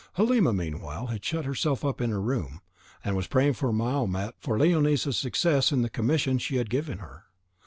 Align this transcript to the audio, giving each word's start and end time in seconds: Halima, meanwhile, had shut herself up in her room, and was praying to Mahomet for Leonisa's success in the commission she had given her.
Halima, 0.13 0.51
meanwhile, 0.51 1.05
had 1.05 1.23
shut 1.23 1.45
herself 1.45 1.85
up 1.85 2.01
in 2.01 2.09
her 2.09 2.19
room, 2.19 2.61
and 3.05 3.15
was 3.15 3.27
praying 3.27 3.53
to 3.53 3.71
Mahomet 3.71 4.33
for 4.39 4.57
Leonisa's 4.57 5.15
success 5.15 5.71
in 5.71 5.83
the 5.83 5.91
commission 5.91 6.39
she 6.39 6.55
had 6.55 6.71
given 6.71 6.97
her. 6.97 7.25